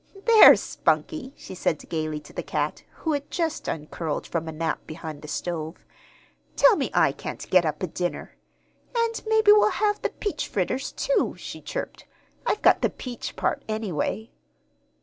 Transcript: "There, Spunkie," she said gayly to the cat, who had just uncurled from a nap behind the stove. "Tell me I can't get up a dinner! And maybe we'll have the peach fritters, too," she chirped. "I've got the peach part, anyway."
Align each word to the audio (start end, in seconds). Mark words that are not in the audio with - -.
"There, 0.25 0.55
Spunkie," 0.55 1.31
she 1.37 1.53
said 1.53 1.87
gayly 1.87 2.19
to 2.21 2.33
the 2.33 2.41
cat, 2.41 2.81
who 2.89 3.13
had 3.13 3.29
just 3.29 3.67
uncurled 3.67 4.25
from 4.25 4.47
a 4.47 4.51
nap 4.51 4.87
behind 4.87 5.21
the 5.21 5.27
stove. 5.27 5.85
"Tell 6.55 6.75
me 6.75 6.89
I 6.95 7.11
can't 7.11 7.47
get 7.51 7.65
up 7.67 7.83
a 7.83 7.85
dinner! 7.87 8.35
And 8.95 9.21
maybe 9.27 9.51
we'll 9.51 9.69
have 9.69 10.01
the 10.01 10.09
peach 10.09 10.47
fritters, 10.47 10.91
too," 10.91 11.35
she 11.37 11.61
chirped. 11.61 12.07
"I've 12.47 12.63
got 12.63 12.81
the 12.81 12.89
peach 12.89 13.35
part, 13.35 13.61
anyway." 13.67 14.31